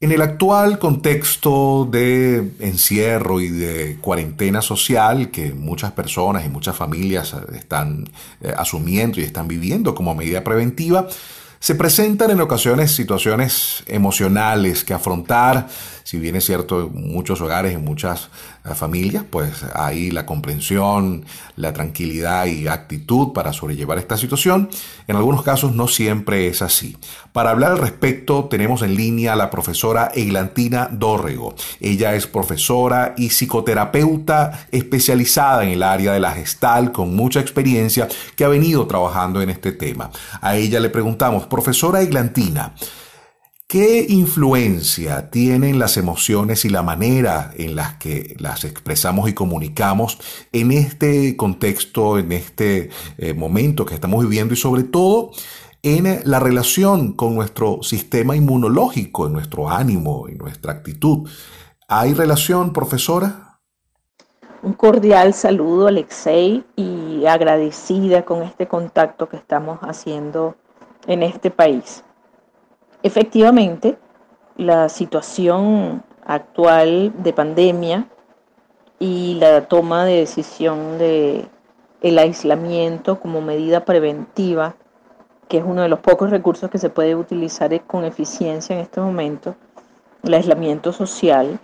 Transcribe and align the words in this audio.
En 0.00 0.12
el 0.12 0.22
actual 0.22 0.78
contexto 0.78 1.84
de 1.90 2.52
encierro 2.60 3.40
y 3.40 3.48
de 3.48 3.98
cuarentena 4.00 4.62
social 4.62 5.32
que 5.32 5.52
muchas 5.52 5.90
personas 5.90 6.46
y 6.46 6.48
muchas 6.48 6.76
familias 6.76 7.34
están 7.52 8.08
eh, 8.40 8.54
asumiendo 8.56 9.18
y 9.18 9.24
están 9.24 9.48
viviendo 9.48 9.96
como 9.96 10.14
medida 10.14 10.44
preventiva, 10.44 11.08
se 11.58 11.74
presentan 11.74 12.30
en 12.30 12.40
ocasiones 12.40 12.92
situaciones 12.92 13.82
emocionales 13.88 14.84
que 14.84 14.94
afrontar, 14.94 15.66
si 16.04 16.20
bien 16.20 16.36
es 16.36 16.46
cierto, 16.46 16.82
en 16.82 17.12
muchos 17.12 17.40
hogares, 17.40 17.74
en 17.74 17.84
muchas 17.84 18.30
familias, 18.74 19.24
pues 19.28 19.64
hay 19.74 20.10
la 20.10 20.26
comprensión, 20.26 21.24
la 21.56 21.72
tranquilidad 21.72 22.46
y 22.46 22.68
actitud 22.68 23.32
para 23.32 23.52
sobrellevar 23.52 23.98
esta 23.98 24.16
situación. 24.16 24.68
En 25.06 25.16
algunos 25.16 25.42
casos 25.42 25.74
no 25.74 25.88
siempre 25.88 26.48
es 26.48 26.62
así. 26.62 26.96
Para 27.32 27.50
hablar 27.50 27.72
al 27.72 27.78
respecto 27.78 28.44
tenemos 28.44 28.82
en 28.82 28.94
línea 28.94 29.32
a 29.32 29.36
la 29.36 29.50
profesora 29.50 30.10
Eglantina 30.14 30.88
Dórrego. 30.90 31.54
Ella 31.80 32.14
es 32.14 32.26
profesora 32.26 33.14
y 33.16 33.30
psicoterapeuta 33.30 34.66
especializada 34.70 35.64
en 35.64 35.70
el 35.70 35.82
área 35.82 36.12
de 36.12 36.20
la 36.20 36.32
gestal 36.32 36.92
con 36.92 37.14
mucha 37.14 37.40
experiencia 37.40 38.08
que 38.36 38.44
ha 38.44 38.48
venido 38.48 38.86
trabajando 38.86 39.40
en 39.40 39.50
este 39.50 39.72
tema. 39.72 40.10
A 40.40 40.56
ella 40.56 40.80
le 40.80 40.90
preguntamos, 40.90 41.46
profesora 41.46 42.02
Eglantina, 42.02 42.74
¿Qué 43.70 44.06
influencia 44.08 45.28
tienen 45.28 45.78
las 45.78 45.98
emociones 45.98 46.64
y 46.64 46.70
la 46.70 46.82
manera 46.82 47.50
en 47.54 47.76
las 47.76 47.96
que 47.98 48.34
las 48.38 48.64
expresamos 48.64 49.28
y 49.28 49.34
comunicamos 49.34 50.18
en 50.52 50.72
este 50.72 51.36
contexto, 51.36 52.18
en 52.18 52.32
este 52.32 52.88
eh, 53.18 53.34
momento 53.34 53.84
que 53.84 53.92
estamos 53.92 54.22
viviendo 54.22 54.54
y 54.54 54.56
sobre 54.56 54.84
todo 54.84 55.32
en 55.82 56.22
la 56.24 56.40
relación 56.40 57.12
con 57.12 57.34
nuestro 57.34 57.82
sistema 57.82 58.34
inmunológico, 58.34 59.26
en 59.26 59.34
nuestro 59.34 59.68
ánimo, 59.68 60.28
en 60.28 60.38
nuestra 60.38 60.72
actitud? 60.72 61.28
¿Hay 61.88 62.14
relación, 62.14 62.72
profesora? 62.72 63.60
Un 64.62 64.72
cordial 64.72 65.34
saludo, 65.34 65.88
Alexei, 65.88 66.64
y 66.74 67.26
agradecida 67.26 68.24
con 68.24 68.42
este 68.44 68.66
contacto 68.66 69.28
que 69.28 69.36
estamos 69.36 69.78
haciendo 69.82 70.56
en 71.06 71.22
este 71.22 71.50
país. 71.50 72.02
Efectivamente, 73.02 73.96
la 74.56 74.88
situación 74.88 76.02
actual 76.26 77.12
de 77.22 77.32
pandemia 77.32 78.06
y 78.98 79.36
la 79.40 79.68
toma 79.68 80.04
de 80.04 80.16
decisión 80.16 80.98
de 80.98 81.46
el 82.00 82.18
aislamiento 82.18 83.20
como 83.20 83.40
medida 83.40 83.84
preventiva, 83.84 84.74
que 85.48 85.58
es 85.58 85.64
uno 85.64 85.82
de 85.82 85.88
los 85.88 86.00
pocos 86.00 86.30
recursos 86.30 86.70
que 86.70 86.78
se 86.78 86.90
puede 86.90 87.14
utilizar 87.14 87.80
con 87.82 88.04
eficiencia 88.04 88.74
en 88.74 88.82
este 88.82 89.00
momento, 89.00 89.56
el 90.22 90.34
aislamiento 90.34 90.92
social, 90.92 91.58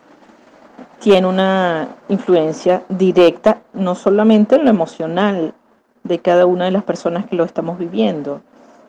tiene 1.01 1.27
una 1.27 1.97
influencia 2.09 2.83
directa 2.89 3.61
no 3.73 3.95
solamente 3.95 4.57
en 4.57 4.65
lo 4.65 4.71
emocional 4.71 5.55
de 6.03 6.19
cada 6.21 6.47
una 6.47 6.67
de 6.67 6.71
las 6.71 6.85
personas 6.85 7.27
que 7.27 7.37
lo 7.37 7.45
estamos 7.45 7.79
viviendo, 7.79 8.41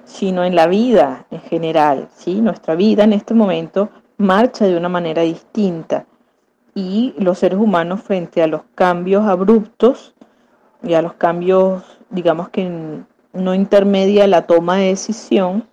sino 0.05 0.43
en 0.45 0.55
la 0.55 0.67
vida 0.67 1.25
en 1.31 1.41
general. 1.41 2.07
¿sí? 2.15 2.41
Nuestra 2.41 2.75
vida 2.75 3.03
en 3.03 3.13
este 3.13 3.33
momento 3.33 3.89
marcha 4.17 4.65
de 4.65 4.77
una 4.77 4.89
manera 4.89 5.23
distinta 5.23 6.05
y 6.73 7.13
los 7.17 7.39
seres 7.39 7.59
humanos 7.59 8.01
frente 8.01 8.41
a 8.43 8.47
los 8.47 8.61
cambios 8.75 9.25
abruptos 9.25 10.13
y 10.83 10.93
a 10.93 11.01
los 11.01 11.13
cambios, 11.13 11.83
digamos 12.09 12.49
que 12.49 13.01
no 13.33 13.53
intermedia 13.53 14.27
la 14.27 14.45
toma 14.45 14.77
de 14.77 14.87
decisión, 14.87 15.67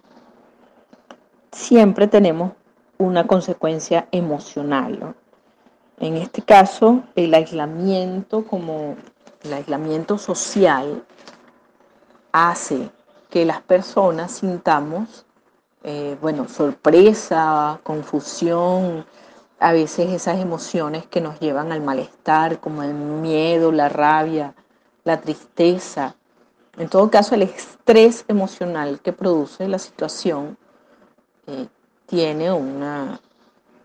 siempre 1.50 2.06
tenemos 2.06 2.52
una 2.98 3.26
consecuencia 3.26 4.08
emocional. 4.10 5.14
En 6.00 6.16
este 6.16 6.42
caso, 6.42 7.02
el 7.14 7.34
aislamiento 7.34 8.44
como 8.44 8.96
el 9.44 9.52
aislamiento 9.52 10.18
social 10.18 11.04
hace 12.32 12.90
que 13.32 13.46
las 13.46 13.62
personas 13.62 14.30
sintamos, 14.30 15.24
eh, 15.84 16.18
bueno, 16.20 16.48
sorpresa, 16.48 17.80
confusión, 17.82 19.06
a 19.58 19.72
veces 19.72 20.10
esas 20.10 20.38
emociones 20.38 21.06
que 21.06 21.22
nos 21.22 21.40
llevan 21.40 21.72
al 21.72 21.80
malestar, 21.80 22.60
como 22.60 22.82
el 22.82 22.92
miedo, 22.92 23.72
la 23.72 23.88
rabia, 23.88 24.54
la 25.04 25.22
tristeza. 25.22 26.14
En 26.76 26.90
todo 26.90 27.10
caso, 27.10 27.34
el 27.34 27.42
estrés 27.42 28.26
emocional 28.28 29.00
que 29.00 29.14
produce 29.14 29.66
la 29.66 29.78
situación 29.78 30.58
eh, 31.46 31.68
tiene 32.04 32.52
una 32.52 33.18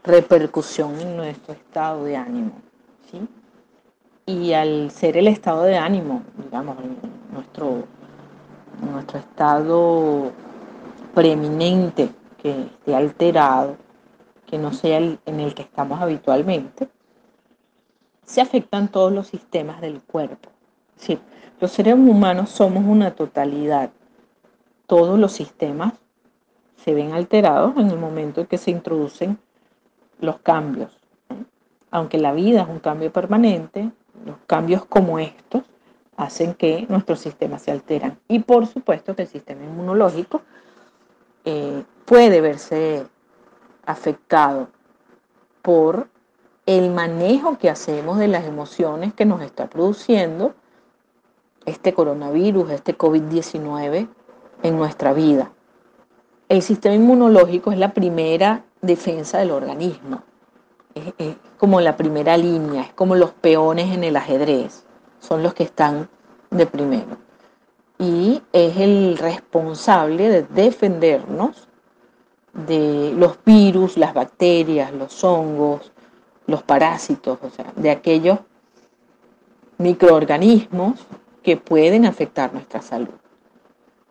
repercusión 0.03 0.99
en 0.99 1.15
nuestro 1.15 1.53
estado 1.53 2.03
de 2.03 2.17
ánimo. 2.17 2.51
¿sí? 3.09 3.25
Y 4.25 4.51
al 4.51 4.91
ser 4.91 5.15
el 5.15 5.29
estado 5.29 5.63
de 5.63 5.77
ánimo, 5.77 6.23
digamos, 6.37 6.75
nuestro 7.31 7.85
nuestro 8.81 9.19
estado 9.19 10.31
preeminente 11.13 12.09
que 12.41 12.63
esté 12.63 12.95
alterado, 12.95 13.77
que 14.45 14.57
no 14.57 14.73
sea 14.73 14.97
el 14.97 15.19
en 15.25 15.39
el 15.39 15.53
que 15.53 15.63
estamos 15.63 16.01
habitualmente, 16.01 16.87
se 18.23 18.41
afectan 18.41 18.89
todos 18.89 19.11
los 19.11 19.27
sistemas 19.27 19.81
del 19.81 20.01
cuerpo. 20.01 20.49
Sí, 20.97 21.19
los 21.59 21.71
seres 21.71 21.95
humanos 21.95 22.49
somos 22.49 22.83
una 22.85 23.11
totalidad. 23.11 23.89
Todos 24.85 25.17
los 25.17 25.31
sistemas 25.31 25.93
se 26.83 26.93
ven 26.93 27.13
alterados 27.13 27.75
en 27.77 27.89
el 27.89 27.97
momento 27.97 28.41
en 28.41 28.47
que 28.47 28.57
se 28.57 28.71
introducen 28.71 29.39
los 30.19 30.39
cambios. 30.39 30.91
Aunque 31.89 32.17
la 32.17 32.33
vida 32.33 32.63
es 32.63 32.69
un 32.69 32.79
cambio 32.79 33.11
permanente, 33.11 33.91
los 34.25 34.37
cambios 34.45 34.85
como 34.85 35.19
estos 35.19 35.63
hacen 36.17 36.55
que 36.55 36.87
nuestros 36.89 37.19
sistemas 37.19 37.61
se 37.61 37.71
alteran. 37.71 38.19
Y 38.27 38.39
por 38.39 38.65
supuesto 38.65 39.15
que 39.15 39.21
el 39.21 39.27
sistema 39.27 39.63
inmunológico 39.63 40.41
eh, 41.45 41.83
puede 42.05 42.41
verse 42.41 43.05
afectado 43.85 44.67
por 45.61 46.09
el 46.65 46.89
manejo 46.91 47.57
que 47.57 47.69
hacemos 47.69 48.17
de 48.17 48.27
las 48.27 48.45
emociones 48.45 49.13
que 49.13 49.25
nos 49.25 49.41
está 49.41 49.69
produciendo 49.69 50.55
este 51.65 51.93
coronavirus, 51.93 52.71
este 52.71 52.97
COVID-19 52.97 54.09
en 54.63 54.77
nuestra 54.77 55.13
vida. 55.13 55.51
El 56.49 56.61
sistema 56.61 56.95
inmunológico 56.95 57.71
es 57.71 57.77
la 57.77 57.93
primera 57.93 58.63
defensa 58.81 59.37
del 59.37 59.51
organismo, 59.51 60.23
es 60.95 61.35
como 61.57 61.79
la 61.81 61.95
primera 61.95 62.37
línea, 62.37 62.83
es 62.83 62.93
como 62.93 63.15
los 63.15 63.31
peones 63.31 63.93
en 63.93 64.03
el 64.03 64.15
ajedrez 64.15 64.86
son 65.27 65.43
los 65.43 65.53
que 65.53 65.63
están 65.63 66.09
de 66.49 66.65
primero. 66.65 67.17
Y 67.99 68.41
es 68.53 68.77
el 68.77 69.17
responsable 69.17 70.29
de 70.29 70.43
defendernos 70.43 71.67
de 72.53 73.13
los 73.15 73.37
virus, 73.43 73.97
las 73.97 74.13
bacterias, 74.13 74.93
los 74.93 75.23
hongos, 75.23 75.91
los 76.45 76.63
parásitos, 76.63 77.39
o 77.41 77.49
sea, 77.49 77.71
de 77.75 77.91
aquellos 77.91 78.39
microorganismos 79.77 81.05
que 81.43 81.57
pueden 81.57 82.05
afectar 82.05 82.53
nuestra 82.53 82.81
salud. 82.81 83.13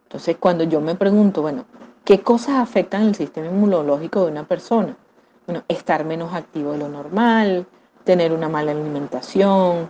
Entonces, 0.04 0.36
cuando 0.38 0.64
yo 0.64 0.80
me 0.80 0.94
pregunto, 0.94 1.42
bueno, 1.42 1.64
¿qué 2.04 2.20
cosas 2.20 2.56
afectan 2.56 3.02
el 3.02 3.14
sistema 3.14 3.46
inmunológico 3.46 4.24
de 4.24 4.30
una 4.30 4.44
persona? 4.44 4.96
Bueno, 5.46 5.64
estar 5.68 6.04
menos 6.04 6.34
activo 6.34 6.72
de 6.72 6.78
lo 6.78 6.88
normal, 6.88 7.66
tener 8.04 8.32
una 8.32 8.48
mala 8.48 8.72
alimentación, 8.72 9.88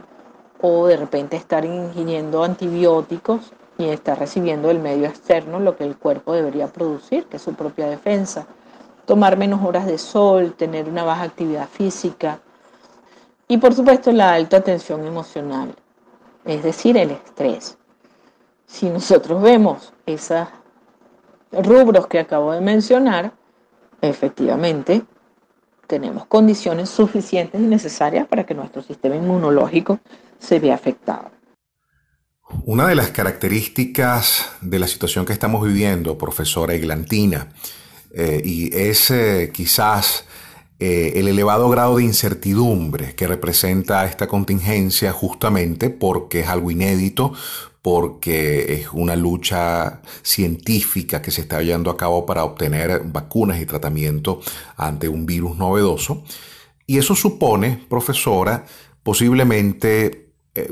o 0.61 0.87
de 0.87 0.97
repente 0.97 1.37
estar 1.37 1.65
ingiriendo 1.65 2.43
antibióticos 2.43 3.53
y 3.79 3.87
estar 3.87 4.19
recibiendo 4.19 4.69
del 4.69 4.79
medio 4.79 5.07
externo 5.07 5.61
lo 5.61 5.77
que 5.77 5.85
el 5.85 5.97
cuerpo 5.97 6.33
debería 6.33 6.69
producir, 6.69 7.27
que 7.27 7.37
es 7.37 7.43
su 7.43 7.55
propia 7.55 7.87
defensa. 7.87 8.47
Tomar 9.05 9.37
menos 9.37 9.65
horas 9.65 9.87
de 9.87 9.99
sol, 9.99 10.55
tener 10.55 10.89
una 10.89 11.05
baja 11.05 11.25
actividad 11.25 11.69
física 11.69 12.41
y 13.49 13.59
por 13.59 13.75
supuesto 13.75 14.11
la 14.11 14.33
alta 14.33 14.61
tensión 14.61 15.07
emocional, 15.07 15.75
es 16.45 16.63
decir, 16.65 16.97
el 16.97 17.13
estrés. 17.13 17.79
Si 18.67 18.91
nosotros 18.91 19.41
vemos 19.41 19.93
esos 20.05 20.49
rubros 21.53 22.09
que 22.09 22.19
acabo 22.19 22.53
de 22.53 22.61
mencionar, 22.61 23.33
efectivamente 24.01 25.05
tenemos 25.87 26.27
condiciones 26.27 26.91
suficientes 26.91 27.61
y 27.61 27.65
necesarias 27.65 28.27
para 28.27 28.45
que 28.45 28.55
nuestro 28.55 28.83
sistema 28.83 29.15
inmunológico 29.15 30.01
se 30.47 30.59
vea 30.61 30.75
afectado. 30.75 31.31
Una 32.65 32.87
de 32.87 32.95
las 32.95 33.11
características 33.11 34.49
de 34.61 34.79
la 34.79 34.87
situación 34.87 35.27
que 35.27 35.33
estamos 35.33 35.67
viviendo, 35.67 36.17
profesora 36.17 36.75
Eglantina, 36.75 37.49
eh, 38.15 38.41
y 38.45 38.75
es 38.75 39.11
eh, 39.11 39.51
quizás 39.53 40.25
eh, 40.79 41.15
el 41.17 41.27
elevado 41.27 41.69
grado 41.69 41.97
de 41.97 42.05
incertidumbre 42.05 43.15
que 43.15 43.27
representa 43.27 44.07
esta 44.07 44.29
contingencia 44.29 45.13
justamente 45.13 45.91
porque 45.91 46.41
es 46.41 46.49
algo 46.49 46.71
inédito, 46.71 47.33
porque 47.83 48.75
es 48.75 48.89
una 48.93 49.17
lucha 49.17 50.01
científica 50.23 51.23
que 51.23 51.31
se 51.31 51.41
está 51.41 51.61
llevando 51.63 51.91
a 51.91 51.97
cabo 51.97 52.27
para 52.27 52.45
obtener 52.45 53.03
vacunas 53.05 53.61
y 53.61 53.67
tratamiento 53.67 54.41
ante 54.77 55.09
un 55.09 55.27
virus 55.27 55.57
novedoso. 55.57 56.25
Y 56.87 56.99
eso 56.99 57.15
supone, 57.17 57.85
profesora, 57.89 58.65
posiblemente 59.03 60.26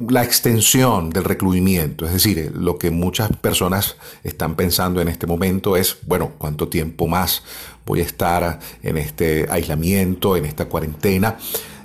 la 0.08 0.22
extensión 0.22 1.10
del 1.10 1.25
recluimiento, 1.25 2.06
es 2.06 2.12
decir, 2.12 2.52
lo 2.54 2.78
que 2.78 2.90
muchas 2.90 3.31
personas 3.36 3.96
están 4.22 4.54
pensando 4.54 5.00
en 5.00 5.08
este 5.08 5.26
momento 5.26 5.76
es, 5.76 5.98
bueno, 6.06 6.32
¿cuánto 6.38 6.69
tiempo 6.69 7.06
más 7.06 7.42
voy 7.84 8.00
a 8.00 8.04
estar 8.04 8.60
en 8.82 8.96
este 8.96 9.46
aislamiento, 9.50 10.36
en 10.36 10.44
esta 10.44 10.66
cuarentena? 10.66 11.36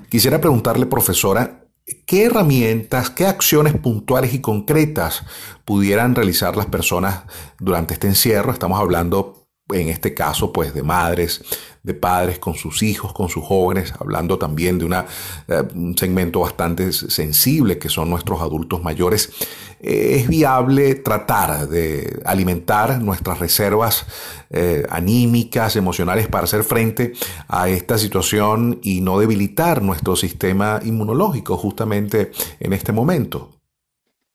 Quisiera 0.10 0.40
preguntarle, 0.42 0.86
profesora, 0.86 1.66
¿qué 2.06 2.25
herramientas, 2.25 3.10
qué 3.10 3.25
acciones 3.25 3.74
puntuales 3.78 4.34
y 4.34 4.42
concretas 4.42 5.24
pudieran 5.66 6.16
realizar 6.16 6.56
las 6.56 6.68
personas 6.68 7.24
durante 7.60 7.94
este 7.94 8.07
encierro? 8.07 8.51
Estamos 8.51 8.80
hablando 8.80 9.48
en 9.72 9.90
este 9.90 10.13
caso, 10.13 10.51
pues 10.51 10.74
de 10.74 10.84
madres, 10.84 11.42
de 11.84 11.94
padres 11.94 12.40
con 12.40 12.56
sus 12.56 12.84
hijos, 12.84 13.14
con 13.14 13.30
sus 13.30 13.44
jóvenes, 13.44 13.94
hablando 14.00 14.38
también 14.38 14.78
de 14.78 14.86
eh, 14.86 15.64
un 15.74 15.98
segmento 15.98 16.42
bastante 16.42 16.92
sensible 16.92 17.78
que 17.78 17.90
son 17.90 18.10
nuestros 18.10 18.42
adultos 18.42 18.84
mayores, 18.84 19.31
eh, 19.80 20.18
es 20.20 20.28
viable 20.28 20.96
tratar 20.96 21.70
de 21.70 22.22
alimentar 22.26 23.02
nuestras 23.02 23.40
reservas 23.40 24.06
eh, 24.50 24.86
anímicas, 24.90 25.76
emocionales 25.76 26.28
para 26.28 26.44
hacer 26.44 26.64
frente 26.64 27.14
a 27.48 27.70
esta 27.70 27.98
situación 27.98 28.80
y 28.84 29.02
no 29.02 29.20
debilitar 29.20 29.82
nuestro 29.82 30.16
sistema 30.16 30.80
inmunológico 30.84 31.56
justamente 31.58 32.32
en 32.60 32.74
este 32.74 32.92
momento. 32.92 33.52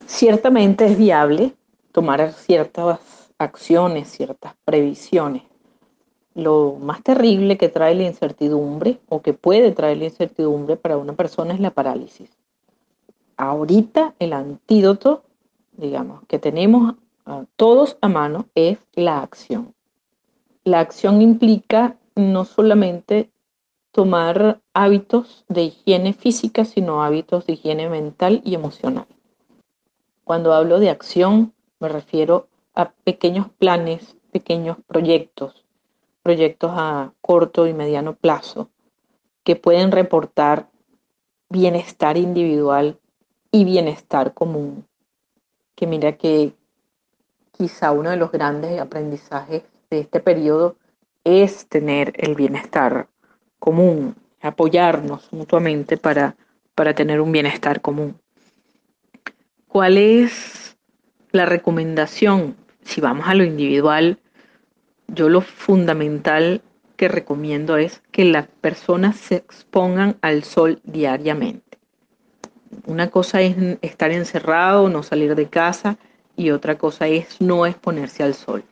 Ciertamente 0.06 0.86
es 0.86 0.98
viable 0.98 1.54
tomar 1.92 2.32
ciertas 2.32 2.98
acciones, 3.38 4.10
ciertas 4.10 4.54
previsiones. 4.64 5.42
Lo 6.34 6.76
más 6.80 7.02
terrible 7.02 7.56
que 7.56 7.68
trae 7.68 7.94
la 7.94 8.02
incertidumbre 8.02 8.98
o 9.08 9.22
que 9.22 9.34
puede 9.34 9.70
traer 9.70 9.98
la 9.98 10.06
incertidumbre 10.06 10.76
para 10.76 10.96
una 10.96 11.12
persona 11.12 11.54
es 11.54 11.60
la 11.60 11.70
parálisis. 11.70 12.30
Ahorita 13.36 14.14
el 14.18 14.32
antídoto, 14.32 15.22
digamos, 15.76 16.22
que 16.26 16.38
tenemos 16.38 16.94
todos 17.56 17.96
a 18.00 18.08
mano 18.08 18.46
es 18.54 18.78
la 18.94 19.20
acción. 19.20 19.74
La 20.64 20.80
acción 20.80 21.22
implica 21.22 21.96
no 22.16 22.44
solamente 22.44 23.30
tomar 23.92 24.60
hábitos 24.72 25.44
de 25.48 25.62
higiene 25.64 26.12
física, 26.12 26.64
sino 26.64 27.02
hábitos 27.02 27.46
de 27.46 27.54
higiene 27.54 27.88
mental 27.88 28.42
y 28.44 28.54
emocional. 28.54 29.06
Cuando 30.24 30.52
hablo 30.52 30.80
de 30.80 30.90
acción, 30.90 31.54
me 31.78 31.88
refiero 31.88 32.48
a 32.74 32.90
pequeños 32.90 33.48
planes, 33.58 34.16
pequeños 34.32 34.78
proyectos, 34.86 35.63
proyectos 36.24 36.72
a 36.74 37.12
corto 37.20 37.68
y 37.68 37.74
mediano 37.74 38.16
plazo, 38.16 38.70
que 39.44 39.56
pueden 39.56 39.92
reportar 39.92 40.70
bienestar 41.50 42.16
individual 42.16 42.98
y 43.52 43.64
bienestar 43.64 44.32
común. 44.32 44.86
Que 45.76 45.86
mira 45.86 46.16
que 46.16 46.54
quizá 47.52 47.92
uno 47.92 48.10
de 48.10 48.16
los 48.16 48.32
grandes 48.32 48.80
aprendizajes 48.80 49.64
de 49.90 50.00
este 50.00 50.18
periodo 50.18 50.76
es 51.24 51.68
tener 51.68 52.14
el 52.16 52.34
bienestar 52.34 53.08
común, 53.58 54.16
apoyarnos 54.40 55.30
mutuamente 55.30 55.98
para, 55.98 56.36
para 56.74 56.94
tener 56.94 57.20
un 57.20 57.32
bienestar 57.32 57.82
común. 57.82 58.18
¿Cuál 59.68 59.98
es 59.98 60.76
la 61.32 61.44
recomendación 61.44 62.56
si 62.82 63.00
vamos 63.00 63.26
a 63.28 63.34
lo 63.34 63.44
individual, 63.44 64.18
yo 65.08 65.28
lo 65.28 65.40
fundamental 65.40 66.62
que 66.96 67.08
recomiendo 67.08 67.76
es 67.76 68.02
que 68.10 68.24
las 68.24 68.46
personas 68.46 69.16
se 69.16 69.36
expongan 69.36 70.16
al 70.20 70.44
sol 70.44 70.80
diariamente. 70.84 71.78
Una 72.86 73.10
cosa 73.10 73.40
es 73.40 73.56
estar 73.82 74.10
encerrado, 74.10 74.88
no 74.88 75.02
salir 75.02 75.34
de 75.34 75.48
casa 75.48 75.96
y 76.36 76.50
otra 76.50 76.76
cosa 76.76 77.06
es 77.06 77.40
no 77.40 77.66
exponerse 77.66 78.22
al 78.22 78.34
sol. 78.34 78.64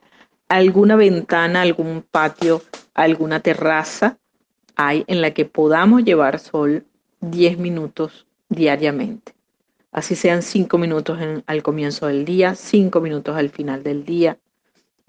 Alguna 0.49 0.96
ventana, 0.96 1.62
algún 1.62 2.05
patio, 2.08 2.62
alguna 2.94 3.40
terraza 3.40 4.19
hay 4.76 5.05
en 5.06 5.20
la 5.20 5.32
que 5.32 5.44
podamos 5.44 6.05
llevar 6.05 6.38
sol 6.38 6.84
10 7.20 7.58
minutos 7.58 8.26
diariamente 8.49 9.32
así 9.93 10.17
sean 10.17 10.43
cinco 10.43 10.79
minutos 10.79 11.19
al 11.46 11.62
comienzo 11.62 12.06
del 12.06 12.25
día, 12.25 12.55
cinco 12.55 13.00
minutos 13.00 13.37
al 13.37 13.50
final 13.50 13.82
del 13.82 14.05
día. 14.05 14.38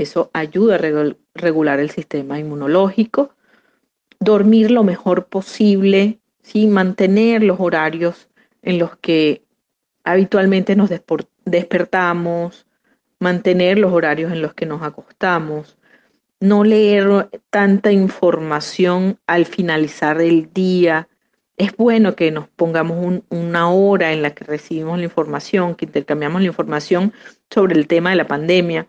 Eso 0.03 0.29
ayuda 0.33 0.75
a 0.75 1.15
regular 1.33 1.79
el 1.79 1.89
sistema 1.89 2.39
inmunológico, 2.39 3.33
dormir 4.19 4.71
lo 4.71 4.83
mejor 4.83 5.25
posible, 5.25 6.19
¿sí? 6.41 6.67
mantener 6.67 7.43
los 7.43 7.59
horarios 7.59 8.29
en 8.61 8.79
los 8.79 8.95
que 8.97 9.43
habitualmente 10.03 10.75
nos 10.75 10.89
despertamos, 11.45 12.67
mantener 13.19 13.79
los 13.79 13.91
horarios 13.91 14.31
en 14.31 14.41
los 14.41 14.53
que 14.53 14.65
nos 14.65 14.81
acostamos, 14.81 15.77
no 16.39 16.63
leer 16.63 17.29
tanta 17.49 17.91
información 17.91 19.17
al 19.25 19.45
finalizar 19.45 20.21
el 20.21 20.51
día, 20.53 21.07
es 21.57 21.75
bueno 21.77 22.15
que 22.15 22.31
nos 22.31 22.47
pongamos 22.49 23.21
una 23.29 23.69
hora 23.69 24.11
en 24.11 24.21
la 24.21 24.31
que 24.31 24.43
recibimos 24.43 24.97
la 24.97 25.05
información, 25.05 25.75
que 25.75 25.85
intercambiamos 25.85 26.41
la 26.41 26.47
información 26.47 27.13
sobre 27.49 27.75
el 27.75 27.87
tema 27.87 28.09
de 28.09 28.15
la 28.15 28.27
pandemia, 28.27 28.87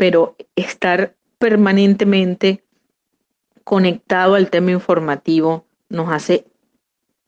pero 0.00 0.34
estar 0.56 1.14
permanentemente 1.38 2.64
conectado 3.64 4.34
al 4.34 4.48
tema 4.48 4.70
informativo 4.70 5.66
nos 5.90 6.10
hace 6.10 6.46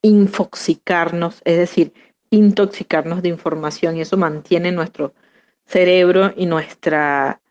infoxicarnos, 0.00 1.42
es 1.44 1.58
decir, 1.58 1.92
intoxicarnos 2.30 3.20
de 3.20 3.28
información 3.28 3.98
y 3.98 4.00
eso 4.00 4.16
mantiene 4.16 4.72
nuestro 4.72 5.12
cerebro 5.66 6.32
y 6.34 6.46
nuestra 6.46 7.42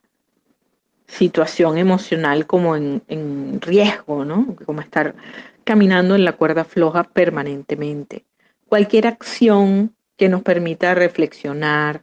situación 1.05 1.77
emocional 1.77 2.47
como 2.47 2.75
en, 2.75 3.03
en 3.07 3.61
riesgo, 3.61 4.25
¿no? 4.25 4.55
Como 4.65 4.81
estar 4.81 5.13
caminando 5.63 6.15
en 6.15 6.25
la 6.25 6.33
cuerda 6.33 6.63
floja 6.63 7.03
permanentemente. 7.03 8.25
Cualquier 8.67 9.05
acción 9.05 9.93
que 10.17 10.29
nos 10.29 10.41
permita 10.41 10.95
reflexionar, 10.95 12.01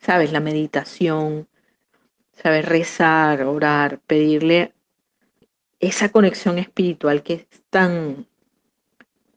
sabes, 0.00 0.32
la 0.32 0.40
meditación, 0.40 1.46
sabes, 2.36 2.64
rezar, 2.64 3.42
orar, 3.42 4.00
pedirle 4.06 4.72
esa 5.80 6.10
conexión 6.10 6.58
espiritual 6.58 7.22
que 7.22 7.34
es 7.34 7.46
tan 7.70 8.26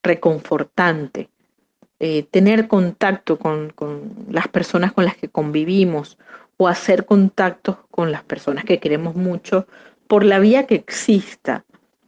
reconfortante, 0.04 1.30
eh, 2.00 2.24
tener 2.24 2.68
contacto 2.68 3.38
con, 3.38 3.72
con 3.72 4.13
las 4.30 4.48
personas 4.48 4.94
con 4.94 5.06
las 5.06 5.18
que 5.18 5.30
convivimos 5.30 6.18
o 6.58 6.68
hacer 6.68 7.06
contactos 7.06 7.77
con 7.92 8.12
las 8.12 8.24
personas 8.24 8.66
que 8.66 8.80
queremos 8.80 9.16
mucho 9.16 9.68
por 10.08 10.24
la 10.24 10.39
vía 10.39 10.66
que 10.66 10.75
exista, 10.75 11.66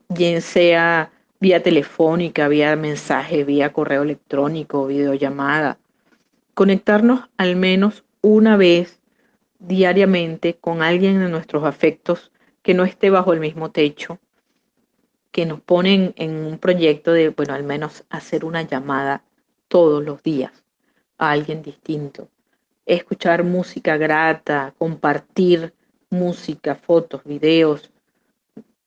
bien 0.08 0.42
sea 0.42 1.12
vía 1.40 1.62
telefónica, 1.64 2.48
vía 2.48 2.76
mensaje, 2.76 3.44
vía 3.44 3.74
correo 3.74 4.04
electrónico, 4.04 4.88
videollamada. 4.88 5.78
Conectarnos 6.54 7.30
al 7.38 7.56
menos 7.56 8.04
una 8.22 8.58
vez 8.58 8.99
diariamente 9.60 10.56
con 10.56 10.82
alguien 10.82 11.20
de 11.20 11.30
nuestros 11.30 11.64
afectos 11.64 12.32
que 12.62 12.74
no 12.74 12.84
esté 12.84 13.10
bajo 13.10 13.34
el 13.34 13.40
mismo 13.40 13.72
techo, 13.72 14.20
que 15.32 15.46
nos 15.46 15.62
ponen 15.62 16.14
en 16.18 16.36
un 16.46 16.58
proyecto 16.58 17.14
de, 17.14 17.30
bueno, 17.30 17.54
al 17.54 17.64
menos 17.64 18.04
hacer 18.10 18.46
una 18.46 18.64
llamada 18.64 19.24
todos 19.68 20.04
los 20.04 20.24
días 20.24 20.64
a 21.18 21.32
alguien 21.32 21.62
distinto. 21.62 22.30
Escuchar 22.86 23.44
música 23.44 23.98
grata, 23.98 24.74
compartir 24.78 25.74
música, 26.10 26.76
fotos, 26.76 27.24
videos, 27.24 27.92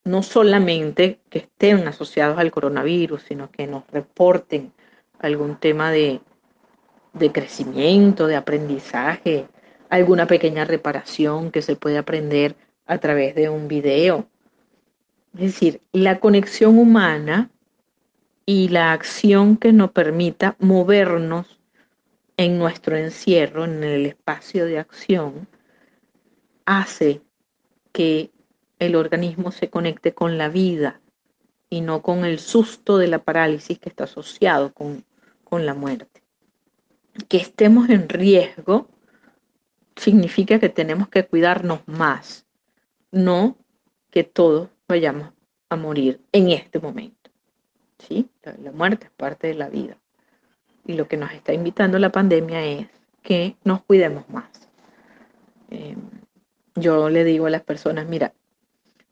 no 0.03 0.23
solamente 0.23 1.19
que 1.29 1.39
estén 1.39 1.87
asociados 1.87 2.37
al 2.37 2.51
coronavirus, 2.51 3.23
sino 3.23 3.49
que 3.49 3.67
nos 3.67 3.83
reporten 3.87 4.73
algún 5.19 5.55
tema 5.55 5.91
de, 5.91 6.19
crecimiento, 7.31 8.27
de 8.27 8.35
aprendizaje, 8.35 9.47
alguna 9.93 10.25
pequeña 10.25 10.65
reparación 10.65 11.51
que 11.51 11.61
se 11.61 11.75
puede 11.75 11.99
aprender 11.99 12.55
a 12.87 12.97
través 12.97 13.35
de 13.35 13.49
un 13.49 13.67
video. 13.67 14.27
Es 15.35 15.41
decir, 15.41 15.81
la 15.91 16.19
conexión 16.19 16.79
humana 16.79 17.51
y 18.43 18.69
la 18.69 18.91
acción 18.91 19.55
que 19.55 19.71
nos 19.71 19.91
permita 19.91 20.55
movernos 20.57 21.59
en 22.37 22.57
nuestro 22.57 22.97
encierro, 22.97 23.65
en 23.65 23.83
el 23.83 24.07
espacio 24.07 24.65
de 24.65 24.79
acción, 24.79 25.47
hace 26.65 27.21
que 27.91 28.31
el 28.79 28.95
organismo 28.95 29.51
se 29.51 29.69
conecte 29.69 30.15
con 30.15 30.39
la 30.39 30.49
vida 30.49 31.01
y 31.69 31.81
no 31.81 32.01
con 32.01 32.25
el 32.25 32.39
susto 32.39 32.97
de 32.97 33.09
la 33.09 33.19
parálisis 33.19 33.77
que 33.77 33.89
está 33.89 34.05
asociado 34.05 34.73
con, 34.73 35.05
con 35.43 35.67
la 35.67 35.75
muerte. 35.75 36.23
Que 37.27 37.37
estemos 37.37 37.91
en 37.91 38.09
riesgo 38.09 38.89
significa 39.95 40.59
que 40.59 40.69
tenemos 40.69 41.07
que 41.09 41.25
cuidarnos 41.25 41.81
más, 41.87 42.45
no 43.11 43.57
que 44.09 44.23
todos 44.23 44.69
vayamos 44.87 45.31
a 45.69 45.75
morir 45.75 46.21
en 46.31 46.49
este 46.49 46.79
momento. 46.79 47.31
¿sí? 47.99 48.29
La, 48.43 48.71
muerte 48.71 49.07
es 49.07 49.11
parte 49.11 49.47
de 49.47 49.55
la 49.55 49.69
vida. 49.69 49.97
Y 50.85 50.93
lo 50.93 51.07
que 51.07 51.17
nos 51.17 51.31
está 51.31 51.53
invitando 51.53 51.97
la 51.99 52.11
pandemia 52.11 52.63
es 52.65 52.87
que 53.21 53.55
nos 53.63 53.83
cuidemos 53.83 54.29
más. 54.29 54.49
Em, 55.69 55.97
yo 56.75 57.09
le 57.09 57.23
digo 57.23 57.45
a 57.45 57.49
las 57.49 57.63
personas, 57.63 58.07
mira, 58.07 58.33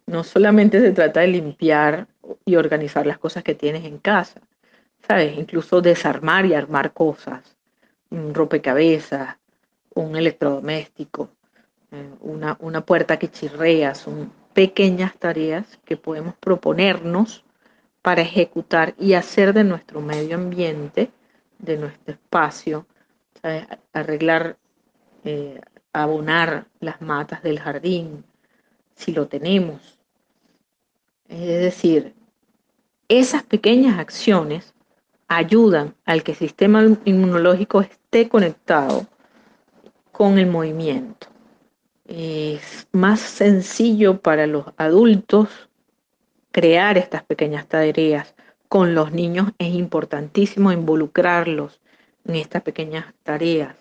no 0.06 0.24
solamente 0.24 0.82
se 0.82 0.92
trata 0.92 1.22
de 1.22 1.28
limpiar 1.28 2.08
y 2.46 2.56
organizar 2.56 3.06
las 3.06 3.18
cosas 3.18 3.44
que 3.44 3.56
tienes 3.56 3.86
en 3.86 3.98
casa, 3.98 4.42
¿sabes? 5.08 5.38
Incluso 5.38 5.82
desarmar 5.82 6.46
y 6.46 6.54
armar 6.54 6.94
cosas, 6.94 7.58
un 8.10 8.34
rompecabezas, 8.34 9.38
un 9.94 10.16
electrodoméstico, 10.16 11.30
eh, 11.92 12.10
una, 12.22 12.58
una 12.60 12.86
puerta 12.86 13.18
que 13.18 13.30
chirrea, 13.30 13.96
son 13.96 14.32
pequeñas 14.54 15.16
tareas 15.18 15.80
que 15.86 15.98
podemos 15.98 16.36
proponernos 16.36 17.44
para 18.02 18.22
ejecutar 18.22 18.96
y 18.98 19.14
hacer 19.14 19.54
de 19.54 19.64
nuestro 19.64 20.02
medio 20.02 20.36
ambiente, 20.36 21.12
de 21.60 21.78
nuestro 21.78 22.14
espacio, 22.14 22.86
arreglar, 23.94 24.58
eh, 25.24 25.62
abonar 25.94 26.66
las 26.80 27.02
matas 27.02 27.44
del 27.44 27.60
jardín, 27.60 28.24
si 28.96 29.12
lo 29.14 29.28
tenemos. 29.28 30.00
Es 31.28 31.62
decir, 31.62 32.14
esas 33.08 33.44
pequeñas 33.44 34.00
acciones 34.00 34.74
ayudan 35.28 35.96
al 36.06 36.24
que 36.24 36.32
el 36.32 36.38
sistema 36.38 36.84
inmunológico 37.06 37.82
esté 37.82 38.28
conectado 38.28 39.08
con 40.12 40.38
el 40.38 40.48
movimiento. 40.48 41.28
Es 42.08 42.88
más 42.92 43.20
sencillo 43.20 44.22
para 44.22 44.48
los 44.48 44.66
adultos 44.78 45.50
crear 46.52 46.98
estas 46.98 47.24
pequeñas 47.24 47.68
tareas. 47.68 48.36
Con 48.68 48.96
los 48.96 49.12
niños 49.12 49.52
es 49.58 49.74
importantísimo 49.74 50.72
involucrarlos 50.72 51.82
en 52.26 52.36
estas 52.36 52.62
pequeñas 52.62 53.06
tareas. 53.24 53.76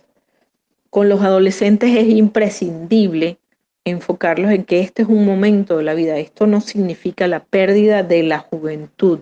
Con 0.91 1.09
los 1.09 1.23
adolescentes 1.23 1.95
es 1.97 2.09
imprescindible 2.09 3.39
enfocarlos 3.85 4.51
en 4.51 4.65
que 4.65 4.81
este 4.81 5.03
es 5.03 5.09
un 5.09 5.25
momento 5.25 5.77
de 5.77 5.85
la 5.85 5.95
vida. 5.95 6.19
Esto 6.19 6.47
no 6.47 6.61
significa 6.61 7.27
la 7.29 7.45
pérdida 7.45 8.03
de 8.03 8.23
la 8.23 8.39
juventud. 8.41 9.21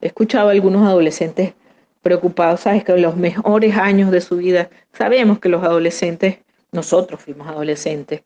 He 0.00 0.08
escuchado 0.08 0.48
a 0.48 0.52
algunos 0.52 0.86
adolescentes 0.86 1.54
preocupados, 2.02 2.60
sabes 2.60 2.84
que 2.84 2.96
los 2.96 3.16
mejores 3.16 3.76
años 3.76 4.10
de 4.10 4.20
su 4.20 4.36
vida, 4.36 4.70
sabemos 4.92 5.38
que 5.38 5.48
los 5.48 5.62
adolescentes, 5.62 6.38
nosotros 6.72 7.20
fuimos 7.20 7.48
adolescentes, 7.48 8.22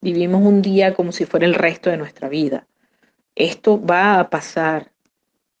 vivimos 0.00 0.42
un 0.42 0.62
día 0.62 0.94
como 0.94 1.12
si 1.12 1.24
fuera 1.24 1.46
el 1.46 1.54
resto 1.54 1.90
de 1.90 1.96
nuestra 1.96 2.28
vida. 2.28 2.66
Esto 3.34 3.84
va 3.84 4.20
a 4.20 4.30
pasar, 4.30 4.92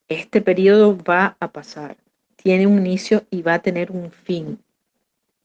este 0.08 0.40
periodo 0.40 0.96
va 0.96 1.36
a 1.40 1.50
pasar, 1.50 1.96
tiene 2.36 2.66
un 2.66 2.78
inicio 2.78 3.24
y 3.30 3.42
va 3.42 3.54
a 3.54 3.62
tener 3.62 3.90
un 3.90 4.10
fin. 4.10 4.58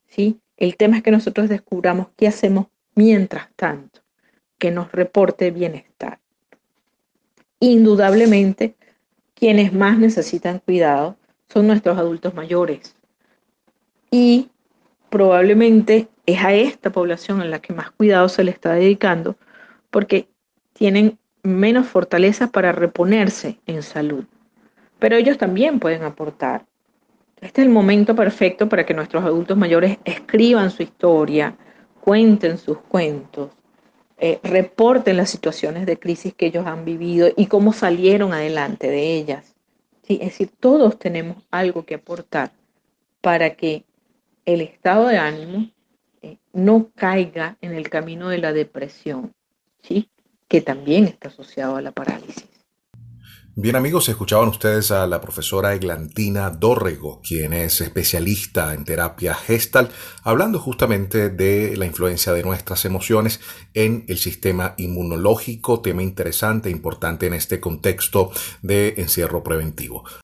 ¿sí? 0.08 0.40
El 0.58 0.78
tema 0.78 0.98
es 0.98 1.04
que 1.04 1.12
nosotros 1.12 1.50
descubramos 1.50 2.08
qué 2.16 2.28
hacemos 2.28 2.68
mientras 2.94 3.50
tanto, 3.56 4.02
que 4.60 4.70
nos 4.70 4.92
reporte 4.92 5.50
bienestar. 5.50 6.20
Indudablemente, 7.60 8.76
quienes 9.34 9.74
más 9.74 9.98
necesitan 9.98 10.60
cuidado 10.60 11.18
son 11.52 11.68
nuestros 11.68 11.98
adultos 11.98 12.34
mayores. 12.34 12.96
Y 14.10 14.50
probablemente 15.10 16.08
es 16.26 16.44
a 16.44 16.54
esta 16.54 16.92
población 16.92 17.42
a 17.42 17.46
la 17.46 17.60
que 17.60 17.74
más 17.74 17.92
cuidado 17.92 18.30
se 18.30 18.44
le 18.44 18.52
está 18.52 18.74
dedicando 18.74 19.36
porque 19.90 20.28
tienen 20.74 21.18
menos 21.44 21.88
fortaleza 21.88 22.48
para 22.48 22.72
reponerse 22.72 23.60
en 23.66 23.84
salud. 23.84 24.26
Pero 25.00 25.16
ellos 25.16 25.38
también 25.38 25.80
pueden 25.80 26.04
aportar. 26.04 26.66
Este 27.42 27.62
es 27.62 27.68
el 27.68 27.74
momento 27.74 28.16
perfecto 28.16 28.70
para 28.70 28.86
que 28.86 28.94
nuestros 28.94 29.24
adultos 29.24 29.58
mayores 29.58 29.98
escriban 30.06 30.70
su 30.70 30.84
historia, 30.84 31.56
cuenten 32.00 32.58
sus 32.58 32.78
cuentos, 32.78 33.50
eh, 34.18 34.40
reporten 34.44 35.18
las 35.18 35.32
situaciones 35.32 35.88
de 35.88 35.98
crisis 35.98 36.34
que 36.36 36.46
ellos 36.46 36.68
han 36.68 36.86
vivido 36.86 37.30
y 37.36 37.48
cómo 37.48 37.74
salieron 37.74 38.32
adelante 38.32 38.88
de 38.88 39.16
ellas. 39.16 39.51
Es 40.16 40.32
decir, 40.32 40.52
todos 40.60 41.00
tenemos 41.00 41.44
algo 41.52 41.86
que 41.86 41.96
aportar 41.96 42.52
para 43.22 43.56
que 43.56 43.86
el 44.46 44.62
estado 44.62 45.08
de 45.08 45.18
ánimo 45.18 45.70
eh, 46.22 46.38
no 46.54 46.92
caiga 46.96 47.58
en 47.62 47.74
el 47.74 47.90
camino 47.90 48.30
de 48.30 48.40
la 48.40 48.54
depresión, 48.54 49.34
¿sí? 49.82 50.10
que 50.48 50.62
también 50.62 51.06
está 51.06 51.30
asociado 51.30 51.78
a 51.78 51.82
la 51.82 51.92
parálisis. 51.92 52.51
Bien 53.54 53.76
amigos, 53.76 54.08
escuchaban 54.08 54.48
ustedes 54.48 54.92
a 54.92 55.06
la 55.08 55.20
profesora 55.20 55.74
Eglantina 55.74 56.50
Dorrego, 56.52 57.20
quien 57.22 57.52
es 57.52 57.82
especialista 57.82 58.74
en 58.74 58.86
terapia 58.86 59.34
gestal, 59.34 59.90
hablando 60.24 60.58
justamente 60.58 61.30
de 61.30 61.76
la 61.76 61.86
influencia 61.86 62.32
de 62.32 62.44
nuestras 62.44 62.86
emociones 62.86 63.42
en 63.74 64.06
el 64.08 64.20
sistema 64.20 64.74
inmunológico, 64.78 65.82
tema 65.82 66.02
interesante, 66.02 66.70
e 66.70 66.72
importante 66.72 67.28
en 67.28 67.34
este 67.34 67.60
contexto 67.60 68.32
de 68.62 68.94
encierro 68.96 69.44
preventivo. 69.44 70.06